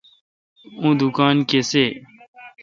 [0.79, 1.85] اوں دکان کسے°